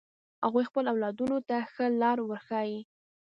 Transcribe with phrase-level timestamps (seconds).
[0.45, 2.79] هغوی خپل اولادونو ته ښه لار ورښایی